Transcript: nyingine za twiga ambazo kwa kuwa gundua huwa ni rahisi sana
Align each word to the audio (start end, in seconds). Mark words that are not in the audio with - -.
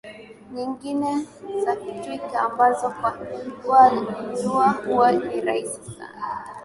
nyingine 0.55 1.11
za 1.63 1.73
twiga 2.01 2.39
ambazo 2.41 2.89
kwa 2.89 3.11
kuwa 3.11 3.89
gundua 3.89 4.69
huwa 4.71 5.11
ni 5.11 5.41
rahisi 5.41 5.81
sana 5.83 6.47